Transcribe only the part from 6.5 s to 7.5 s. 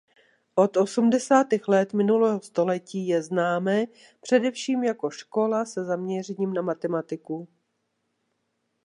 na matematiku.